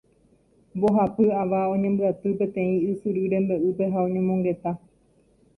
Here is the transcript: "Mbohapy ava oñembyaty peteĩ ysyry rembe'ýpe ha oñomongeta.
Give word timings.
"Mbohapy 0.77 1.25
ava 1.41 1.59
oñembyaty 1.75 2.29
peteĩ 2.39 2.77
ysyry 2.95 3.23
rembe'ýpe 3.35 3.83
ha 3.93 3.97
oñomongeta. 4.11 4.71